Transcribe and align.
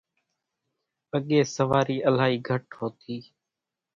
اڳيَ 1.15 1.39
سوارِي 1.55 1.97
الائِي 2.09 2.37
گھٽ 2.47 2.65
هوتِي۔ 2.79 3.17